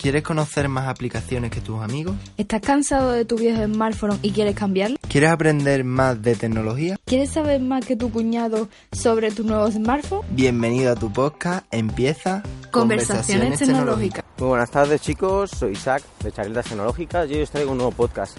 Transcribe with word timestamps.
¿Quieres 0.00 0.22
conocer 0.22 0.70
más 0.70 0.88
aplicaciones 0.88 1.50
que 1.50 1.60
tus 1.60 1.82
amigos? 1.82 2.16
¿Estás 2.38 2.62
cansado 2.62 3.12
de 3.12 3.26
tu 3.26 3.36
viejo 3.36 3.62
smartphone 3.66 4.18
y 4.22 4.30
quieres 4.30 4.54
cambiarlo? 4.54 4.96
¿Quieres 5.10 5.28
aprender 5.28 5.84
más 5.84 6.22
de 6.22 6.36
tecnología? 6.36 6.96
¿Quieres 7.04 7.28
saber 7.28 7.60
más 7.60 7.84
que 7.84 7.96
tu 7.96 8.10
cuñado 8.10 8.70
sobre 8.92 9.30
tu 9.30 9.44
nuevo 9.44 9.70
smartphone? 9.70 10.22
Bienvenido 10.30 10.92
a 10.92 10.96
tu 10.96 11.12
podcast. 11.12 11.66
Empieza 11.70 12.42
Conversaciones, 12.70 13.58
tecnológicas. 13.58 14.24
Muy 14.38 14.48
buenas 14.48 14.70
tardes 14.70 15.02
chicos, 15.02 15.50
soy 15.50 15.72
Isaac 15.72 16.02
de 16.24 16.32
Charletas 16.32 16.64
Tecnológicas 16.64 17.30
y 17.30 17.34
hoy 17.34 17.42
os 17.42 17.50
traigo 17.50 17.72
un 17.72 17.76
nuevo 17.76 17.92
podcast. 17.92 18.38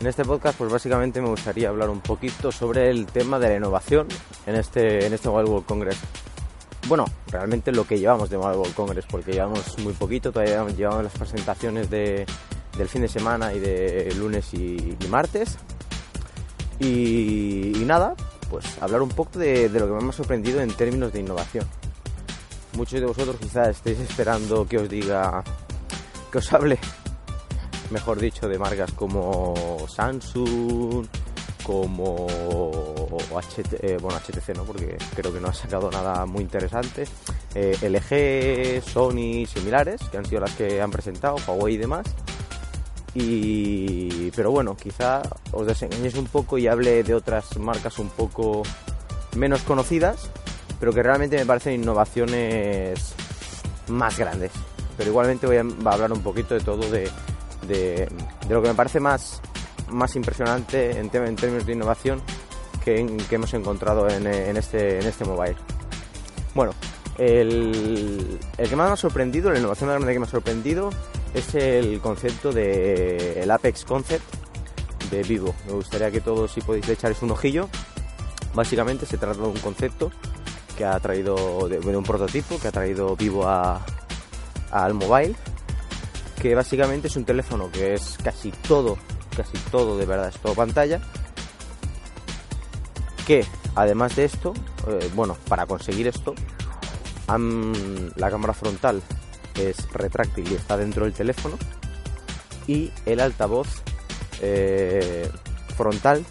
En 0.00 0.08
este 0.08 0.26
podcast 0.26 0.58
pues 0.58 0.70
básicamente 0.70 1.22
me 1.22 1.28
gustaría 1.28 1.70
hablar 1.70 1.88
un 1.88 2.00
poquito 2.00 2.52
sobre 2.52 2.90
el 2.90 3.06
tema 3.06 3.38
de 3.38 3.48
la 3.48 3.56
innovación 3.56 4.08
en 4.46 4.56
este, 4.56 5.06
en 5.06 5.14
este 5.14 5.30
Mobile 5.30 5.48
World 5.48 5.66
Congress. 5.66 5.98
Bueno, 6.88 7.04
realmente 7.30 7.70
lo 7.70 7.86
que 7.86 7.98
llevamos 7.98 8.30
de 8.30 8.38
Mobile 8.38 8.56
World 8.56 8.74
Congress, 8.74 9.04
porque 9.10 9.32
llevamos 9.32 9.78
muy 9.80 9.92
poquito, 9.92 10.32
todavía 10.32 10.66
llevamos 10.68 11.04
las 11.04 11.12
presentaciones 11.12 11.90
de, 11.90 12.24
del 12.78 12.88
fin 12.88 13.02
de 13.02 13.08
semana 13.08 13.52
y 13.52 13.60
de 13.60 14.14
lunes 14.18 14.54
y, 14.54 14.96
martes. 15.10 15.58
Y, 16.80 17.76
y, 17.76 17.84
nada, 17.84 18.14
pues 18.48 18.80
hablar 18.80 19.02
un 19.02 19.10
poco 19.10 19.38
de, 19.38 19.68
de 19.68 19.80
lo 19.80 19.86
que 19.86 20.02
me 20.02 20.08
ha 20.08 20.12
sorprendido 20.12 20.62
en 20.62 20.70
términos 20.70 21.12
de 21.12 21.20
innovación. 21.20 21.66
Muchos 22.72 23.00
de 23.00 23.06
vosotros 23.06 23.36
quizás 23.38 23.68
estéis 23.68 24.00
esperando 24.00 24.66
que 24.66 24.78
os 24.78 24.88
diga, 24.88 25.44
que 26.32 26.38
os 26.38 26.52
hable, 26.54 26.78
mejor 27.90 28.18
dicho, 28.18 28.48
de 28.48 28.58
marcas 28.58 28.92
como 28.92 29.54
Samsung, 29.88 31.06
como 31.68 32.26
HT, 33.30 33.74
eh, 33.82 33.98
HTC 34.00 34.56
no, 34.56 34.64
porque 34.64 34.96
creo 35.14 35.30
que 35.30 35.38
no 35.38 35.48
ha 35.48 35.52
sacado 35.52 35.90
nada 35.90 36.24
muy 36.24 36.40
interesante. 36.40 37.04
Eh, 37.54 37.76
LG, 37.82 38.82
Sony, 38.82 39.44
similares, 39.46 40.00
que 40.10 40.16
han 40.16 40.24
sido 40.24 40.40
las 40.40 40.52
que 40.52 40.80
han 40.80 40.90
presentado, 40.90 41.36
Huawei 41.46 41.74
y 41.74 41.76
demás. 41.76 42.06
Y, 43.12 44.30
pero 44.30 44.50
bueno, 44.50 44.78
quizá 44.78 45.20
os 45.52 45.66
desengañéis 45.66 46.14
un 46.14 46.24
poco 46.28 46.56
y 46.56 46.68
hable 46.68 47.02
de 47.02 47.14
otras 47.14 47.58
marcas 47.58 47.98
un 47.98 48.08
poco 48.08 48.62
menos 49.36 49.60
conocidas, 49.60 50.30
pero 50.80 50.94
que 50.94 51.02
realmente 51.02 51.36
me 51.36 51.44
parecen 51.44 51.74
innovaciones 51.74 53.12
más 53.88 54.16
grandes. 54.16 54.52
Pero 54.96 55.10
igualmente 55.10 55.46
voy 55.46 55.58
a, 55.58 55.92
hablar 55.92 56.12
un 56.12 56.22
poquito 56.22 56.54
de 56.54 56.60
todo 56.60 56.90
de, 56.90 57.10
de 57.66 58.08
lo 58.48 58.62
que 58.62 58.68
me 58.68 58.74
parece 58.74 59.00
más 59.00 59.42
más 59.90 60.16
impresionante 60.16 60.98
en, 60.98 61.10
en, 61.12 61.36
términos 61.36 61.66
de 61.66 61.72
innovación 61.72 62.20
que, 62.84 63.00
en, 63.00 63.16
que 63.16 63.34
hemos 63.34 63.52
encontrado 63.54 64.08
en, 64.08 64.26
en, 64.26 64.56
este, 64.56 65.00
en 65.00 65.06
este 65.06 65.24
mobile. 65.24 65.56
Bueno, 66.54 66.72
el, 67.18 68.38
el, 68.56 68.68
que 68.68 68.76
más 68.76 68.88
me 68.88 68.92
ha 68.92 68.96
sorprendido, 68.96 69.50
la 69.50 69.58
innovación 69.58 69.88
más 69.88 69.96
grande 69.96 70.12
que 70.12 70.18
me 70.18 70.26
ha 70.26 70.30
sorprendido 70.30 70.90
es 71.34 71.54
el 71.54 72.00
concepto 72.00 72.52
del 72.52 73.46
de 73.46 73.50
Apex 73.50 73.84
Concept 73.84 74.24
de 75.10 75.22
Vivo. 75.22 75.54
Me 75.66 75.72
gustaría 75.72 76.10
que 76.10 76.20
todos, 76.20 76.52
si 76.52 76.60
podéis, 76.60 76.88
echaros 76.88 77.22
un 77.22 77.30
ojillo. 77.32 77.68
Básicamente 78.54 79.06
se 79.06 79.18
trata 79.18 79.40
de 79.40 79.48
un 79.48 79.58
concepto 79.58 80.10
que 80.76 80.84
ha 80.84 80.98
traído, 81.00 81.68
de, 81.68 81.80
de 81.80 81.96
un 81.96 82.04
prototipo 82.04 82.58
que 82.58 82.68
ha 82.68 82.72
traído 82.72 83.16
Vivo 83.16 83.46
a, 83.46 83.84
al 84.70 84.94
mobile, 84.94 85.34
que 86.40 86.54
básicamente 86.54 87.08
es 87.08 87.16
un 87.16 87.24
teléfono 87.24 87.70
que 87.70 87.94
es 87.94 88.16
casi 88.22 88.50
todo 88.50 88.96
casi 89.38 89.56
todo 89.70 89.96
de 89.96 90.04
verdad 90.04 90.28
es 90.28 90.38
todo 90.40 90.54
pantalla 90.54 91.00
que 93.24 93.46
además 93.76 94.16
de 94.16 94.24
esto 94.24 94.52
eh, 94.88 95.10
bueno 95.14 95.36
para 95.48 95.64
conseguir 95.64 96.08
esto 96.08 96.34
la 97.28 98.30
cámara 98.30 98.52
frontal 98.52 99.00
es 99.54 99.90
retráctil 99.92 100.50
y 100.50 100.54
está 100.54 100.76
dentro 100.76 101.04
del 101.04 101.14
teléfono 101.14 101.56
y 102.66 102.90
el 103.06 103.20
altavoz 103.20 103.68
eh, 104.40 105.30
frontal 105.76 106.24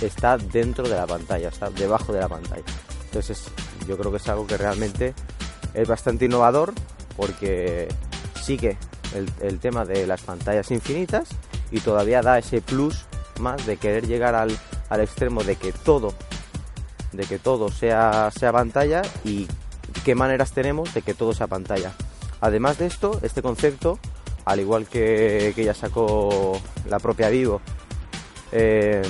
está 0.00 0.38
dentro 0.38 0.88
de 0.88 0.96
la 0.96 1.06
pantalla 1.06 1.48
está 1.48 1.70
debajo 1.70 2.12
de 2.12 2.20
la 2.20 2.28
pantalla. 2.28 2.64
Entonces 3.04 3.44
yo 3.86 3.98
creo 3.98 4.10
que 4.10 4.16
es 4.16 4.28
algo 4.28 4.46
que 4.46 4.56
realmente 4.56 5.14
es 5.74 5.86
bastante 5.86 6.24
innovador 6.24 6.72
porque 7.16 7.88
sigue 8.42 8.78
el 9.42 9.58
tema 9.58 9.84
de 9.84 10.06
las 10.06 10.22
pantallas 10.22 10.70
infinitas 10.70 11.28
y 11.70 11.80
todavía 11.80 12.22
da 12.22 12.38
ese 12.38 12.60
plus 12.60 13.06
más 13.38 13.64
de 13.66 13.76
querer 13.76 14.06
llegar 14.06 14.34
al, 14.34 14.56
al 14.88 15.00
extremo 15.00 15.42
de 15.42 15.56
que 15.56 15.72
todo 15.72 16.14
de 17.12 17.24
que 17.24 17.38
todo 17.38 17.70
sea, 17.70 18.30
sea 18.30 18.52
pantalla 18.52 19.02
y 19.24 19.46
qué 20.04 20.14
maneras 20.14 20.52
tenemos 20.52 20.94
de 20.94 21.02
que 21.02 21.14
todo 21.14 21.32
sea 21.32 21.46
pantalla. 21.46 21.92
Además 22.40 22.78
de 22.78 22.86
esto, 22.86 23.18
este 23.22 23.42
concepto, 23.42 23.98
al 24.44 24.60
igual 24.60 24.86
que, 24.86 25.52
que 25.54 25.64
ya 25.64 25.74
sacó 25.74 26.60
la 26.88 26.98
propia 26.98 27.28
Vivo 27.28 27.60
eh, 28.52 29.02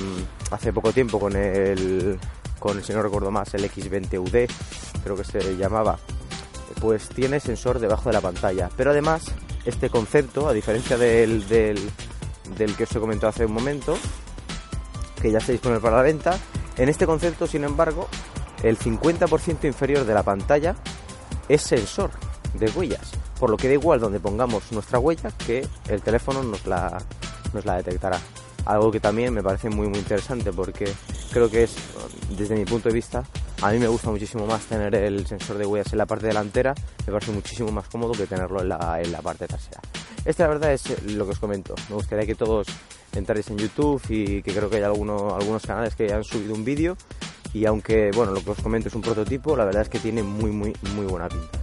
hace 0.51 0.73
poco 0.73 0.91
tiempo 0.91 1.19
con 1.19 1.35
el, 1.35 2.19
con, 2.59 2.83
si 2.83 2.93
no 2.93 3.01
recuerdo 3.01 3.31
más, 3.31 3.53
el 3.53 3.69
X20UD, 3.69 4.49
creo 5.03 5.15
que 5.15 5.23
se 5.23 5.57
llamaba, 5.57 5.97
pues 6.79 7.09
tiene 7.09 7.39
sensor 7.39 7.79
debajo 7.79 8.09
de 8.09 8.13
la 8.13 8.21
pantalla. 8.21 8.69
Pero 8.75 8.91
además, 8.91 9.23
este 9.65 9.89
concepto, 9.89 10.47
a 10.47 10.53
diferencia 10.53 10.97
del, 10.97 11.47
del 11.47 11.79
del 12.57 12.75
que 12.75 12.83
os 12.83 12.95
he 12.95 12.99
comentado 12.99 13.29
hace 13.29 13.45
un 13.45 13.53
momento, 13.53 13.97
que 15.21 15.31
ya 15.31 15.37
está 15.37 15.51
disponible 15.51 15.81
para 15.81 15.97
la 15.97 16.03
venta. 16.03 16.37
En 16.77 16.89
este 16.89 17.05
concepto, 17.05 17.47
sin 17.47 17.63
embargo, 17.63 18.07
el 18.63 18.77
50% 18.77 19.65
inferior 19.65 20.05
de 20.05 20.13
la 20.13 20.23
pantalla 20.23 20.75
es 21.47 21.61
sensor 21.61 22.11
de 22.53 22.69
huellas, 22.69 23.11
por 23.39 23.49
lo 23.49 23.57
que 23.57 23.67
da 23.67 23.73
igual 23.73 23.99
donde 23.99 24.19
pongamos 24.19 24.71
nuestra 24.71 24.99
huella 24.99 25.31
que 25.31 25.67
el 25.87 26.01
teléfono 26.01 26.43
nos 26.43 26.65
la, 26.65 26.97
nos 27.53 27.65
la 27.65 27.77
detectará. 27.77 28.19
Algo 28.65 28.91
que 28.91 28.99
también 28.99 29.33
me 29.33 29.41
parece 29.41 29.69
muy 29.69 29.87
muy 29.87 29.99
interesante 29.99 30.51
porque 30.53 30.91
creo 31.31 31.49
que 31.49 31.63
es, 31.63 31.75
desde 32.37 32.55
mi 32.55 32.65
punto 32.65 32.89
de 32.89 32.95
vista, 32.95 33.23
a 33.61 33.71
mí 33.71 33.79
me 33.79 33.87
gusta 33.87 34.09
muchísimo 34.09 34.45
más 34.45 34.65
tener 34.65 34.93
el 34.95 35.25
sensor 35.25 35.57
de 35.57 35.65
huellas 35.65 35.91
en 35.91 35.97
la 35.97 36.05
parte 36.05 36.27
delantera, 36.27 36.73
me 37.05 37.13
parece 37.13 37.31
muchísimo 37.31 37.71
más 37.71 37.87
cómodo 37.87 38.13
que 38.13 38.27
tenerlo 38.27 38.61
en 38.61 38.69
la, 38.69 38.99
en 39.01 39.11
la 39.11 39.21
parte 39.21 39.47
trasera. 39.47 39.81
Esta 40.25 40.43
la 40.43 40.49
verdad 40.49 40.73
es 40.73 41.03
lo 41.03 41.25
que 41.25 41.31
os 41.31 41.39
comento. 41.39 41.75
Me 41.89 41.95
gustaría 41.95 42.25
que 42.25 42.35
todos 42.35 42.67
entráis 43.13 43.49
en 43.49 43.57
YouTube 43.57 44.01
y 44.09 44.41
que 44.41 44.53
creo 44.53 44.69
que 44.69 44.77
hay 44.77 44.83
alguno, 44.83 45.35
algunos 45.35 45.65
canales 45.65 45.95
que 45.95 46.13
han 46.13 46.23
subido 46.23 46.53
un 46.53 46.63
vídeo 46.63 46.95
y 47.53 47.65
aunque 47.65 48.11
bueno 48.11 48.31
lo 48.31 48.43
que 48.43 48.51
os 48.51 48.61
comento 48.61 48.87
es 48.87 48.95
un 48.95 49.01
prototipo, 49.01 49.55
la 49.57 49.65
verdad 49.65 49.81
es 49.81 49.89
que 49.89 49.99
tiene 49.99 50.23
muy 50.23 50.51
muy 50.51 50.73
muy 50.95 51.05
buena 51.05 51.27
pinta. 51.27 51.59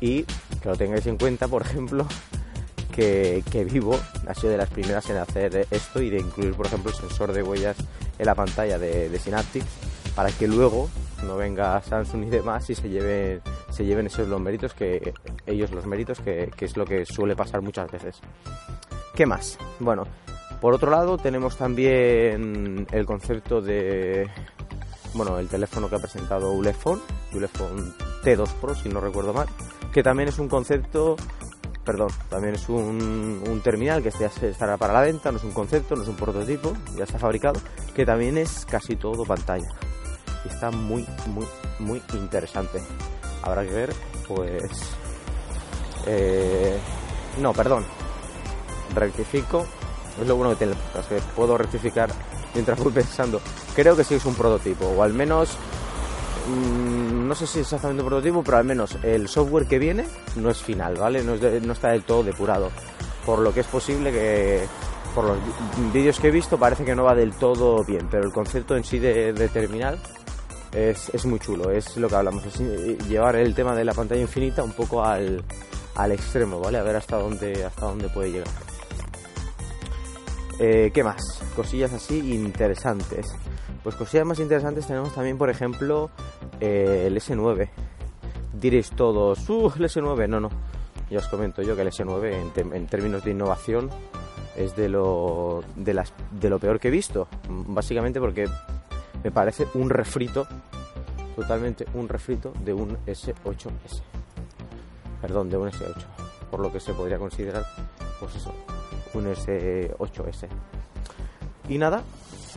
Y 0.00 0.22
que 0.24 0.68
lo 0.68 0.76
tengáis 0.76 1.06
en 1.06 1.16
cuenta, 1.16 1.48
por 1.48 1.62
ejemplo, 1.62 2.06
que, 2.92 3.42
que, 3.50 3.64
Vivo 3.64 3.98
ha 4.26 4.34
sido 4.34 4.50
de 4.50 4.58
las 4.58 4.70
primeras 4.70 5.08
en 5.10 5.16
hacer 5.16 5.66
esto 5.70 6.02
y 6.02 6.10
de 6.10 6.18
incluir, 6.18 6.54
por 6.54 6.66
ejemplo, 6.66 6.90
el 6.90 6.96
sensor 6.96 7.32
de 7.32 7.42
huellas 7.42 7.76
en 8.18 8.26
la 8.26 8.34
pantalla 8.34 8.78
de, 8.78 9.08
de 9.08 9.18
Synaptics 9.18 9.66
para 10.14 10.30
que 10.30 10.46
luego 10.46 10.88
no 11.24 11.36
venga 11.36 11.80
Samsung 11.82 12.24
y 12.24 12.30
demás 12.30 12.68
y 12.70 12.74
se 12.74 12.88
lleven, 12.88 13.40
se 13.72 13.84
lleven 13.84 14.06
esos 14.06 14.28
los 14.28 14.40
méritos 14.40 14.74
que 14.74 15.14
ellos 15.46 15.70
los 15.72 15.86
méritos 15.86 16.20
que, 16.20 16.50
es 16.60 16.76
lo 16.76 16.84
que 16.84 17.04
suele 17.06 17.34
pasar 17.34 17.62
muchas 17.62 17.90
veces. 17.90 18.20
¿Qué 19.14 19.26
más? 19.26 19.58
Bueno, 19.80 20.04
por 20.60 20.74
otro 20.74 20.90
lado 20.90 21.18
tenemos 21.18 21.56
también 21.56 22.86
el 22.92 23.06
concepto 23.06 23.60
de 23.60 24.28
bueno, 25.14 25.38
el 25.38 25.48
teléfono 25.48 25.88
que 25.88 25.96
ha 25.96 25.98
presentado 25.98 26.52
Ulefone, 26.52 27.02
Ulefone 27.34 27.92
T2 28.22 28.48
Pro 28.60 28.74
si 28.74 28.88
no 28.88 29.00
recuerdo 29.00 29.32
mal, 29.32 29.48
que 29.92 30.02
también 30.02 30.28
es 30.28 30.38
un 30.38 30.48
concepto 30.48 31.16
perdón, 31.84 32.10
también 32.28 32.54
es 32.54 32.68
un, 32.68 33.60
terminal 33.62 34.02
que 34.02 34.08
estará 34.08 34.76
para 34.76 34.92
la 34.92 35.00
venta, 35.00 35.30
no 35.30 35.38
es 35.38 35.44
un 35.44 35.52
concepto, 35.52 35.96
no 35.96 36.02
es 36.02 36.08
un 36.08 36.16
prototipo, 36.16 36.72
ya 36.96 37.04
está 37.04 37.18
fabricado, 37.18 37.60
que 37.94 38.06
también 38.06 38.38
es 38.38 38.64
casi 38.66 38.96
todo 38.96 39.24
pantalla. 39.24 39.68
Está 40.44 40.70
muy, 40.70 41.06
muy, 41.28 41.46
muy 41.78 42.02
interesante. 42.14 42.80
Habrá 43.42 43.64
que 43.64 43.72
ver, 43.72 43.92
pues... 44.28 44.70
Eh, 46.06 46.78
no, 47.38 47.52
perdón. 47.52 47.84
Rectifico. 48.94 49.66
Es 50.20 50.26
lo 50.26 50.36
bueno 50.36 50.50
que 50.50 50.56
tiene 50.56 50.72
el 50.74 50.78
podcast, 50.78 51.08
que 51.08 51.18
puedo 51.34 51.56
rectificar 51.56 52.10
mientras 52.54 52.78
voy 52.78 52.92
pensando. 52.92 53.40
Creo 53.74 53.96
que 53.96 54.04
sí 54.04 54.14
es 54.14 54.24
un 54.26 54.34
prototipo, 54.34 54.86
o 54.86 55.02
al 55.02 55.14
menos 55.14 55.56
mmm, 56.48 57.26
no 57.26 57.34
sé 57.34 57.46
si 57.46 57.60
es 57.60 57.66
exactamente 57.66 58.02
un 58.02 58.08
prototipo, 58.08 58.42
pero 58.42 58.58
al 58.58 58.64
menos 58.64 58.98
el 59.02 59.26
software 59.28 59.66
que 59.66 59.78
viene 59.78 60.06
no 60.36 60.50
es 60.50 60.58
final, 60.62 60.96
¿vale? 60.96 61.24
No, 61.24 61.34
es 61.34 61.40
de, 61.40 61.60
no 61.62 61.72
está 61.72 61.88
del 61.88 62.02
todo 62.02 62.22
depurado. 62.22 62.70
por 63.24 63.38
lo 63.38 63.52
que 63.52 63.60
es 63.60 63.66
posible 63.66 64.10
que 64.12 64.66
por 65.14 65.24
los 65.24 65.38
vídeos 65.92 66.18
que 66.18 66.28
he 66.28 66.30
visto 66.30 66.58
parece 66.58 66.84
que 66.84 66.94
no 66.94 67.04
va 67.04 67.14
del 67.14 67.32
todo 67.34 67.84
bien, 67.84 68.08
pero 68.10 68.24
el 68.24 68.32
concepto 68.32 68.76
en 68.76 68.84
sí 68.84 68.98
de, 68.98 69.32
terminal 69.52 69.98
es, 70.72 71.24
muy 71.26 71.38
chulo, 71.38 71.70
es 71.70 71.96
lo 71.96 72.08
que 72.08 72.14
hablamos, 72.14 72.44
es 72.46 72.58
llevar 73.08 73.36
el 73.36 73.54
tema 73.54 73.74
de 73.74 73.84
la 73.84 73.92
pantalla 73.92 74.20
infinita 74.20 74.62
un 74.62 74.72
poco 74.72 75.04
al, 75.04 75.44
al 75.94 76.12
extremo, 76.12 76.60
¿vale? 76.60 76.78
A 76.78 76.82
ver 76.82 76.96
hasta 76.96 77.16
dónde, 77.18 77.64
hasta 77.64 77.86
dónde 77.86 78.08
puede 78.08 78.32
llegar. 78.32 78.48
Eh, 80.58 80.90
¿Qué 80.94 81.02
más? 81.02 81.42
Cosillas 81.56 81.92
así 81.92 82.34
interesantes. 82.34 83.26
Pues 83.82 83.96
cosillas 83.96 84.26
más 84.26 84.38
interesantes 84.38 84.86
tenemos 84.86 85.14
también, 85.14 85.36
por 85.36 85.50
ejemplo, 85.50 86.10
eh, 86.60 87.04
el 87.06 87.16
S9. 87.16 87.68
Diréis 88.54 88.90
todos, 88.90 89.48
¡uh, 89.50 89.72
el 89.76 89.84
S9! 89.84 90.28
No, 90.28 90.40
no. 90.40 90.50
Ya 91.10 91.18
os 91.18 91.28
comento 91.28 91.62
yo 91.62 91.74
que 91.74 91.82
el 91.82 91.88
S9 91.88 92.52
en, 92.74 92.86
términos 92.86 93.24
de 93.24 93.32
innovación 93.32 93.90
es 94.56 94.76
de 94.76 94.88
lo, 94.88 95.62
de, 95.74 95.94
las, 95.94 96.12
de 96.30 96.48
lo 96.48 96.58
peor 96.58 96.78
que 96.78 96.88
he 96.88 96.90
visto. 96.92 97.28
Básicamente 97.48 98.20
porque 98.20 98.46
me 99.22 99.30
parece 99.30 99.66
un 99.74 99.90
refrito, 99.90 100.46
totalmente 101.36 101.86
un 101.94 102.08
refrito 102.08 102.52
de 102.64 102.72
un 102.72 102.96
S8S. 103.06 104.02
Perdón, 105.20 105.50
de 105.50 105.56
un 105.56 105.70
S8. 105.70 106.04
Por 106.50 106.60
lo 106.60 106.72
que 106.72 106.80
se 106.80 106.92
podría 106.92 107.18
considerar, 107.18 107.64
pues 108.20 108.34
eso, 108.34 108.52
un 109.14 109.26
S8S. 109.26 110.48
Y 111.68 111.78
nada, 111.78 112.02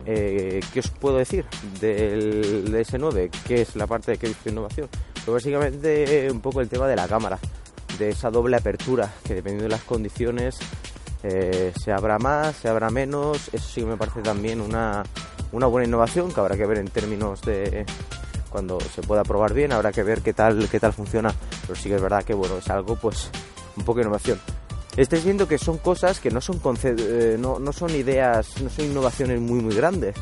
eh, 0.05 0.59
¿qué 0.73 0.79
os 0.79 0.89
puedo 0.89 1.17
decir 1.17 1.45
del 1.79 2.73
S9? 2.73 3.29
¿Qué 3.47 3.61
es 3.61 3.75
la 3.75 3.87
parte 3.87 4.11
de 4.11 4.17
que 4.17 4.27
visto 4.27 4.49
innovación? 4.49 4.89
Pues 5.13 5.33
básicamente 5.33 6.29
un 6.31 6.41
poco 6.41 6.61
el 6.61 6.69
tema 6.69 6.87
de 6.87 6.95
la 6.95 7.07
cámara, 7.07 7.39
de 7.97 8.09
esa 8.09 8.29
doble 8.29 8.57
apertura, 8.57 9.11
que 9.23 9.35
dependiendo 9.35 9.63
de 9.63 9.69
las 9.69 9.83
condiciones 9.83 10.57
eh, 11.23 11.71
se 11.81 11.91
abra 11.91 12.19
más, 12.19 12.55
se 12.57 12.67
abra 12.67 12.89
menos. 12.89 13.49
Eso 13.53 13.67
sí 13.67 13.81
que 13.81 13.87
me 13.87 13.97
parece 13.97 14.21
también 14.21 14.61
una, 14.61 15.03
una 15.51 15.67
buena 15.67 15.87
innovación 15.87 16.31
que 16.31 16.39
habrá 16.39 16.57
que 16.57 16.65
ver 16.65 16.77
en 16.77 16.87
términos 16.87 17.41
de 17.41 17.85
cuando 18.49 18.79
se 18.79 19.01
pueda 19.01 19.23
probar 19.23 19.53
bien, 19.53 19.73
habrá 19.73 19.91
que 19.91 20.03
ver 20.03 20.21
qué 20.21 20.33
tal, 20.33 20.69
qué 20.69 20.79
tal 20.79 20.93
funciona. 20.93 21.33
Pero 21.61 21.75
sí 21.75 21.89
que 21.89 21.95
es 21.95 22.01
verdad 22.01 22.23
que 22.23 22.33
bueno, 22.33 22.57
es 22.57 22.69
algo 22.69 22.95
pues 22.95 23.29
un 23.75 23.83
poco 23.83 24.01
innovación 24.01 24.39
estáis 24.97 25.23
viendo 25.23 25.47
que 25.47 25.57
son 25.57 25.77
cosas 25.77 26.19
que 26.19 26.31
no 26.31 26.41
son, 26.41 26.59
eh, 26.83 27.37
no, 27.39 27.59
no 27.59 27.73
son 27.73 27.91
ideas, 27.91 28.61
no 28.61 28.69
son 28.69 28.85
innovaciones 28.85 29.41
muy 29.41 29.61
muy 29.61 29.75
grandes, 29.75 30.15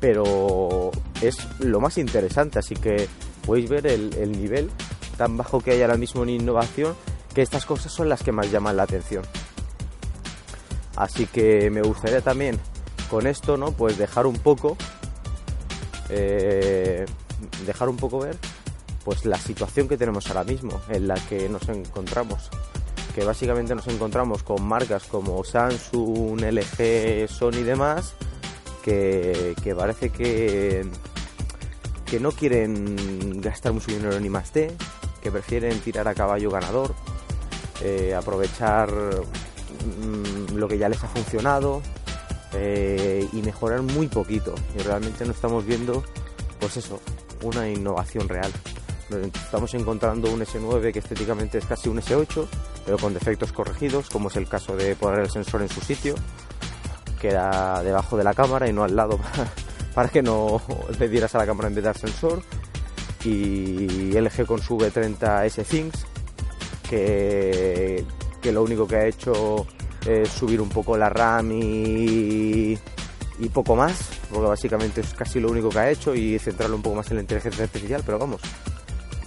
pero 0.00 0.90
es 1.20 1.36
lo 1.60 1.80
más 1.80 1.98
interesante, 1.98 2.58
así 2.58 2.74
que 2.74 3.08
podéis 3.44 3.68
ver 3.68 3.86
el, 3.86 4.14
el 4.14 4.32
nivel 4.32 4.70
tan 5.16 5.36
bajo 5.36 5.60
que 5.60 5.72
hay 5.72 5.82
ahora 5.82 5.96
mismo 5.96 6.22
en 6.22 6.30
innovación, 6.30 6.94
que 7.34 7.42
estas 7.42 7.66
cosas 7.66 7.92
son 7.92 8.08
las 8.08 8.22
que 8.22 8.32
más 8.32 8.50
llaman 8.50 8.76
la 8.76 8.84
atención. 8.84 9.24
Así 10.96 11.26
que 11.26 11.70
me 11.70 11.82
gustaría 11.82 12.20
también 12.20 12.58
con 13.08 13.26
esto, 13.26 13.56
¿no? 13.56 13.72
Pues 13.72 13.98
dejar 13.98 14.26
un 14.26 14.36
poco, 14.36 14.76
eh, 16.08 17.06
dejar 17.66 17.88
un 17.88 17.96
poco 17.96 18.20
ver, 18.20 18.36
pues 19.04 19.24
la 19.24 19.38
situación 19.38 19.88
que 19.88 19.96
tenemos 19.96 20.28
ahora 20.28 20.44
mismo, 20.44 20.80
en 20.88 21.08
la 21.08 21.14
que 21.14 21.48
nos 21.48 21.68
encontramos 21.68 22.50
que 23.18 23.24
básicamente 23.24 23.74
nos 23.74 23.88
encontramos 23.88 24.44
con 24.44 24.62
marcas 24.62 25.02
como 25.04 25.42
Samsung, 25.42 26.40
LG, 26.40 27.28
Sony 27.28 27.58
y 27.58 27.62
demás, 27.64 28.14
que, 28.84 29.74
parece 29.76 30.10
que, 30.10 30.86
que 32.06 32.20
no 32.20 32.30
quieren 32.30 33.40
gastar 33.40 33.72
mucho 33.72 33.90
dinero 33.90 34.20
ni 34.20 34.28
más 34.28 34.52
de, 34.52 34.72
que 35.20 35.32
prefieren 35.32 35.80
tirar 35.80 36.06
a 36.06 36.14
caballo 36.14 36.48
ganador, 36.48 36.94
eh, 37.82 38.14
aprovechar 38.14 38.88
mm, 38.92 40.54
lo 40.54 40.68
que 40.68 40.78
ya 40.78 40.88
les 40.88 41.02
ha 41.02 41.08
funcionado 41.08 41.82
eh, 42.52 43.28
y 43.32 43.42
mejorar 43.42 43.82
muy 43.82 44.08
poquito. 44.08 44.54
Y 44.76 44.82
realmente 44.82 45.24
no 45.24 45.32
estamos 45.32 45.64
viendo, 45.66 46.02
pues 46.60 46.76
eso, 46.76 47.00
una 47.42 47.68
innovación 47.68 48.28
real. 48.28 48.50
Estamos 49.34 49.72
encontrando 49.74 50.30
un 50.30 50.40
S9 50.40 50.92
que 50.92 50.98
estéticamente 50.98 51.58
es 51.58 51.64
casi 51.64 51.88
un 51.88 51.98
S8, 51.98 52.46
pero 52.84 52.98
con 52.98 53.14
defectos 53.14 53.52
corregidos, 53.52 54.10
como 54.10 54.28
es 54.28 54.36
el 54.36 54.48
caso 54.48 54.76
de 54.76 54.94
poner 54.96 55.20
el 55.20 55.30
sensor 55.30 55.62
en 55.62 55.68
su 55.68 55.80
sitio, 55.80 56.14
que 57.18 57.28
era 57.28 57.82
debajo 57.82 58.16
de 58.16 58.24
la 58.24 58.34
cámara 58.34 58.68
y 58.68 58.72
no 58.72 58.84
al 58.84 58.94
lado 58.94 59.18
para, 59.94 60.08
que 60.10 60.22
no 60.22 60.60
le 60.98 61.08
dieras 61.08 61.34
a 61.34 61.38
la 61.38 61.46
cámara 61.46 61.68
en 61.68 61.74
vez 61.74 61.84
de 61.84 61.90
al 61.90 61.96
sensor. 61.96 62.42
Y 63.24 64.12
LG 64.12 64.46
con 64.46 64.62
su 64.62 64.78
V30 64.78 65.44
S 65.46 65.64
Things, 65.64 66.06
que, 66.88 68.04
que 68.40 68.52
lo 68.52 68.62
único 68.62 68.86
que 68.86 68.96
ha 68.96 69.06
hecho 69.06 69.66
es 70.06 70.28
subir 70.28 70.60
un 70.60 70.68
poco 70.68 70.96
la 70.96 71.08
RAM 71.08 71.50
y, 71.52 72.78
poco 73.52 73.76
más, 73.76 73.98
porque 74.30 74.48
básicamente 74.48 75.00
es 75.00 75.14
casi 75.14 75.40
lo 75.40 75.50
único 75.50 75.68
que 75.68 75.78
ha 75.78 75.90
hecho 75.90 76.14
y 76.14 76.38
centrarlo 76.38 76.76
un 76.76 76.82
poco 76.82 76.96
más 76.96 77.10
en 77.10 77.16
la 77.16 77.22
inteligencia 77.22 77.64
artificial, 77.64 78.02
pero 78.04 78.18
vamos, 78.18 78.40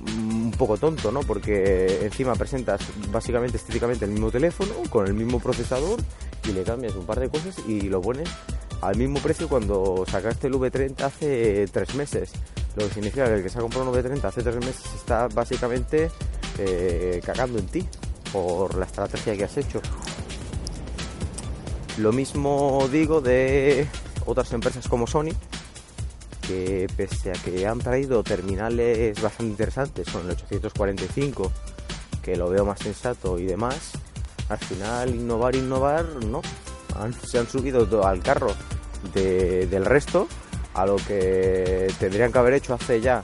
un 0.06 0.52
poco 0.58 0.78
tonto, 0.78 1.12
¿no? 1.12 1.22
Porque 1.22 2.00
encima 2.04 2.36
presentas 2.36 2.82
básicamente 3.12 3.58
estéticamente 3.58 4.06
el 4.06 4.12
mismo 4.12 4.32
teléfono 4.32 4.72
con 4.90 5.08
el 5.08 5.14
mismo 5.14 5.40
procesador 5.40 6.00
y 6.48 6.52
le 6.52 6.64
cambias 6.64 6.96
un 6.96 7.06
par 7.06 7.20
de 7.20 7.30
cosas 7.30 7.56
y 7.68 7.82
lo 7.82 8.02
pones 8.02 8.30
al 8.82 8.98
mismo 8.98 9.20
precio 9.20 9.48
cuando 9.48 10.04
sacaste 10.08 10.48
el 10.48 10.54
V30 10.54 11.02
hace 11.02 11.68
tres 11.72 11.96
meses. 11.96 12.32
Lo 12.76 12.88
que 12.88 12.94
significa 12.94 13.26
que 13.26 13.36
el 13.36 13.44
que 13.44 13.50
se 13.50 13.60
ha 13.60 13.62
comprado 13.62 13.90
un 13.90 13.96
V30 13.96 14.24
hace 14.24 14.42
tres 14.42 14.58
meses 14.58 14.86
está 14.96 15.28
básicamente 15.28 16.10
eh, 16.58 17.22
cagando 17.24 17.60
en 17.60 17.68
ti 17.68 17.86
por 18.32 18.76
la 18.76 18.86
estrategia 18.86 19.36
que 19.36 19.44
has 19.44 19.58
hecho. 19.58 19.82
Lo 22.02 22.12
mismo 22.12 22.90
digo 22.92 23.22
de 23.22 23.88
otras 24.26 24.52
empresas 24.54 24.88
como 24.88 25.06
Sony, 25.06 25.36
que 26.42 26.88
pese 26.98 27.30
a 27.30 27.34
que 27.34 27.68
han 27.68 27.78
traído 27.78 28.24
terminales 28.24 29.22
bastante 29.22 29.52
interesantes, 29.52 30.08
son 30.08 30.26
el 30.26 30.32
845, 30.32 31.52
que 32.24 32.36
lo 32.36 32.50
veo 32.50 32.66
más 32.66 32.80
sensato 32.80 33.38
y 33.38 33.46
demás, 33.46 33.92
al 34.50 34.58
final 34.58 35.14
innovar, 35.14 35.56
innovar, 35.56 36.06
no. 36.26 36.42
se 37.24 37.38
han 37.38 37.48
subido 37.48 37.86
al 38.04 38.24
carro 38.24 38.52
del 39.14 39.86
resto, 39.86 40.28
a 40.74 40.88
lo 40.88 40.96
que 40.96 41.94
tendrían 42.00 42.32
que 42.32 42.40
haber 42.40 42.56
hecho 42.56 42.74
hace 42.74 43.00
ya 43.00 43.22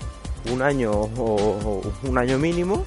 un 0.52 0.62
año 0.62 0.92
o 0.92 1.82
un 2.04 2.18
año 2.20 2.38
mínimo 2.38 2.86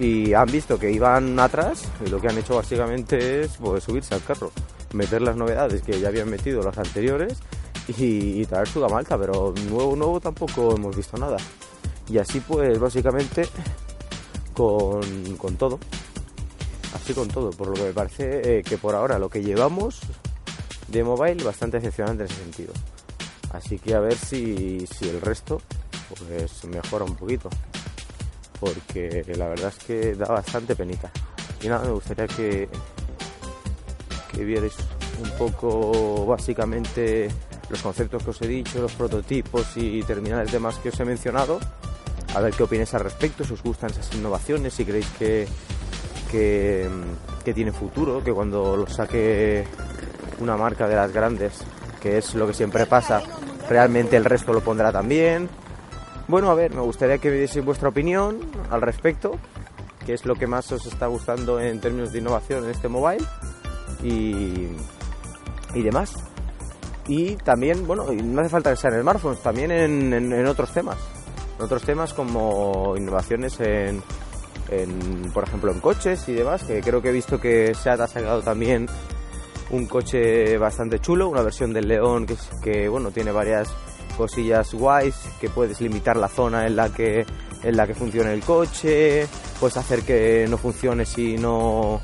y 0.00 0.34
han 0.34 0.50
visto 0.50 0.76
que 0.76 0.90
iban 0.90 1.38
atrás 1.38 1.84
y 2.04 2.08
lo 2.10 2.20
que 2.20 2.26
han 2.26 2.36
hecho 2.36 2.56
básicamente 2.56 3.42
es 3.42 3.58
pues, 3.58 3.84
subirse 3.84 4.12
al 4.14 4.24
carro, 4.24 4.50
meter 4.94 5.22
las 5.22 5.36
novedades 5.36 5.82
que 5.82 6.00
ya 6.00 6.08
habían 6.08 6.30
metido 6.30 6.62
los 6.62 6.76
anteriores 6.78 7.38
y, 7.88 8.44
traer 8.46 8.68
su 8.68 8.80
malta, 8.80 9.18
pero 9.18 9.52
nuevo, 9.68 9.94
nuevo 9.96 10.20
tampoco 10.20 10.74
hemos 10.74 10.96
visto 10.96 11.18
nada. 11.18 11.36
Y 12.08 12.18
así 12.18 12.40
pues 12.40 12.78
básicamente 12.78 13.46
con, 14.54 15.02
todo. 15.58 15.78
Así 16.94 17.12
con 17.12 17.28
todo, 17.28 17.50
por 17.50 17.68
lo 17.68 17.74
que 17.74 17.82
me 17.82 17.92
parece 17.92 18.58
eh, 18.58 18.62
que 18.62 18.78
por 18.78 18.94
ahora 18.94 19.18
lo 19.18 19.28
que 19.28 19.42
llevamos 19.42 20.00
de 20.88 21.02
mobile 21.02 21.42
bastante 21.42 21.78
decepcionante 21.78 22.24
en 22.24 22.30
ese 22.30 22.40
sentido. 22.40 22.72
Así 23.52 23.78
que 23.78 23.94
a 23.94 24.00
ver 24.00 24.16
si, 24.16 24.86
si 24.86 25.08
el 25.08 25.20
resto 25.20 25.60
pues 26.08 26.64
mejora 26.64 27.04
un 27.04 27.16
poquito. 27.16 27.48
Porque 28.60 29.24
la 29.36 29.48
verdad 29.48 29.72
es 29.76 29.84
que 29.84 30.14
da 30.14 30.26
bastante 30.26 30.74
penita. 30.74 31.10
Y 31.60 31.68
nada, 31.68 31.84
me 31.84 31.92
gustaría 31.92 32.26
que, 32.26 32.68
que 34.34 34.44
vierais 34.44 34.74
un 35.22 35.30
poco 35.38 36.26
básicamente 36.26 37.28
los 37.68 37.80
conceptos 37.82 38.22
que 38.22 38.30
os 38.30 38.42
he 38.42 38.48
dicho, 38.48 38.80
los 38.80 38.92
prototipos 38.92 39.76
y 39.76 40.02
terminales 40.02 40.52
demás 40.52 40.76
que 40.78 40.90
os 40.90 41.00
he 41.00 41.04
mencionado. 41.04 41.60
A 42.34 42.40
ver 42.40 42.52
qué 42.52 42.64
opináis 42.64 42.92
al 42.94 43.00
respecto, 43.00 43.44
si 43.44 43.54
os 43.54 43.62
gustan 43.62 43.90
esas 43.90 44.12
innovaciones, 44.14 44.74
si 44.74 44.84
creéis 44.84 45.08
que, 45.18 45.46
que, 46.30 47.54
tiene 47.54 47.70
futuro, 47.70 48.24
que 48.24 48.32
cuando 48.32 48.76
lo 48.76 48.86
saque 48.88 49.64
una 50.40 50.56
marca 50.56 50.88
de 50.88 50.96
las 50.96 51.12
grandes, 51.12 51.52
que 52.02 52.18
es 52.18 52.34
lo 52.34 52.46
que 52.46 52.54
siempre 52.54 52.86
pasa, 52.86 53.22
realmente 53.68 54.16
el 54.16 54.24
resto 54.24 54.52
lo 54.52 54.60
pondrá 54.60 54.90
también. 54.90 55.48
Bueno, 56.26 56.50
a 56.50 56.54
ver, 56.54 56.74
me 56.74 56.80
gustaría 56.80 57.18
que 57.18 57.30
me 57.30 57.36
dieseis 57.36 57.64
vuestra 57.64 57.90
opinión 57.90 58.40
al 58.70 58.82
respecto, 58.82 59.38
qué 60.04 60.14
es 60.14 60.26
lo 60.26 60.34
que 60.34 60.48
más 60.48 60.72
os 60.72 60.86
está 60.86 61.06
gustando 61.06 61.60
en 61.60 61.80
términos 61.80 62.12
de 62.12 62.18
innovación 62.18 62.64
en 62.64 62.70
este 62.70 62.88
mobile 62.88 63.24
y, 64.04 64.68
y 65.74 65.82
demás. 65.82 66.14
Y 67.06 67.36
también, 67.36 67.86
bueno, 67.86 68.06
no 68.12 68.40
hace 68.40 68.50
falta 68.50 68.70
que 68.70 68.76
sea 68.76 68.90
en 68.90 69.02
smartphones, 69.02 69.40
también 69.40 69.70
en, 69.70 70.46
otros 70.46 70.70
temas. 70.72 70.96
En 71.58 71.64
otros 71.64 71.82
temas 71.82 72.14
como 72.14 72.94
innovaciones 72.96 73.58
en, 73.60 74.02
por 75.32 75.44
ejemplo, 75.44 75.72
en 75.72 75.80
coches 75.80 76.28
y 76.28 76.32
demás, 76.32 76.64
que 76.64 76.80
creo 76.80 77.02
que 77.02 77.10
he 77.10 77.12
visto 77.12 77.40
que 77.40 77.74
SEAT 77.74 78.00
ha 78.00 78.08
sacado 78.08 78.42
también 78.42 78.86
un 79.70 79.86
coche 79.86 80.56
bastante 80.56 80.98
chulo, 80.98 81.28
una 81.28 81.42
versión 81.42 81.72
del 81.72 81.88
León 81.88 82.26
que, 82.26 82.36
que 82.62 82.88
bueno, 82.88 83.10
tiene 83.10 83.32
varias 83.32 83.68
cosillas 84.16 84.72
guays, 84.72 85.16
que 85.40 85.50
puedes 85.50 85.80
limitar 85.80 86.16
la 86.16 86.28
zona 86.28 86.66
en 86.66 86.76
la 86.76 86.88
que 86.90 87.26
en 87.62 87.76
la 87.76 87.86
que 87.86 87.94
funcione 87.94 88.32
el 88.32 88.42
coche, 88.42 89.26
puedes 89.58 89.76
hacer 89.78 90.02
que 90.02 90.46
no 90.48 90.58
funcione 90.58 91.06
si 91.06 91.38
no 91.38 92.00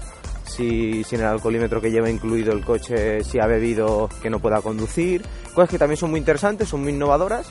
si, 0.51 1.05
si 1.05 1.15
en 1.15 1.23
el 1.23 1.29
alcoholímetro 1.29 1.81
que 1.81 1.91
lleva 1.91 2.11
incluido 2.11 2.53
el 2.53 2.65
coche, 2.65 3.23
si 3.25 3.39
ha 3.39 3.47
bebido, 3.47 4.09
que 4.23 4.31
no 4.31 4.41
pueda 4.41 4.61
conducir. 4.61 5.23
Cosas 5.55 5.71
que 5.71 5.79
también 5.79 5.97
son 5.97 6.11
muy 6.11 6.19
interesantes, 6.19 6.69
son 6.69 6.83
muy 6.83 6.93
innovadoras 6.93 7.49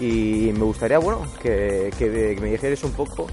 y 0.00 0.50
me 0.52 0.64
gustaría, 0.64 0.98
bueno, 0.98 1.26
que, 1.42 1.90
que 1.98 2.36
me 2.40 2.50
dijerais 2.50 2.82
un 2.84 2.92
poco 2.92 3.26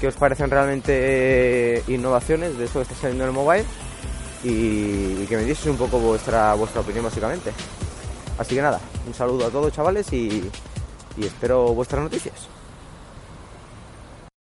qué 0.00 0.08
os 0.08 0.14
parecen 0.14 0.50
realmente 0.50 1.82
innovaciones 1.88 2.56
de 2.56 2.64
esto 2.64 2.78
que 2.78 2.84
está 2.84 2.94
saliendo 2.94 3.24
en 3.24 3.30
el 3.30 3.34
mobile 3.34 3.64
y, 4.44 5.26
que 5.26 5.36
me 5.36 5.44
dieseis 5.44 5.66
un 5.66 5.76
poco 5.76 5.98
vuestra, 5.98 6.54
vuestra 6.54 6.80
opinión 6.80 7.04
básicamente. 7.04 7.52
Así 8.38 8.54
que 8.54 8.62
nada, 8.62 8.80
un 9.06 9.14
saludo 9.14 9.46
a 9.46 9.50
todos 9.50 9.72
chavales 9.72 10.12
y 10.12 10.48
espero 11.18 11.74
vuestras 11.74 12.02
noticias. 12.02 12.57